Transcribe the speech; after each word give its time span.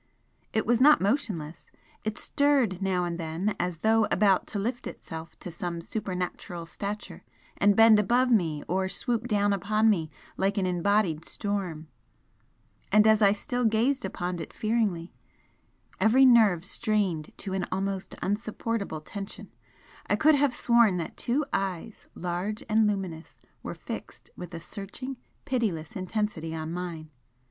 It 0.51 0.65
was 0.65 0.81
not 0.81 0.99
motionless, 0.99 1.69
it 2.03 2.17
stirred 2.17 2.81
now 2.81 3.03
and 3.05 3.19
then 3.19 3.55
as 3.59 3.81
though 3.81 4.07
about 4.09 4.47
to 4.47 4.57
lift 4.57 4.87
itself 4.87 5.37
to 5.41 5.51
some 5.51 5.79
supernatural 5.79 6.65
stature 6.65 7.23
and 7.57 7.75
bend 7.75 7.99
above 7.99 8.31
me 8.31 8.63
or 8.67 8.89
swoop 8.89 9.27
down 9.27 9.53
upon 9.53 9.91
me 9.91 10.09
like 10.37 10.57
an 10.57 10.65
embodied 10.65 11.23
storm, 11.23 11.87
and 12.91 13.05
as 13.05 13.21
I 13.21 13.31
still 13.31 13.63
gazed 13.63 14.03
upon 14.03 14.39
it 14.41 14.53
fearingly, 14.53 15.13
every 15.99 16.25
nerve 16.25 16.65
strained 16.65 17.31
to 17.37 17.53
an 17.53 17.67
almost 17.71 18.15
unsupportable 18.23 19.01
tension, 19.01 19.51
I 20.07 20.15
could 20.15 20.33
have 20.33 20.51
sworn 20.55 20.97
that 20.97 21.15
two 21.15 21.45
eyes, 21.53 22.07
large 22.15 22.63
and 22.67 22.87
luminous, 22.87 23.39
were 23.61 23.75
fixed 23.75 24.31
with 24.35 24.51
a 24.55 24.59
searching, 24.59 25.17
pitiless 25.45 25.95
intensity 25.95 26.55
on 26.55 26.73
mine. 26.73 27.11